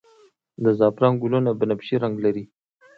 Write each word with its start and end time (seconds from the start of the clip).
د 0.63 0.65
زعفران 0.79 1.13
ګلونه 1.23 1.49
بنفش 1.59 1.89
رنګ 2.03 2.15
لري 2.25 2.43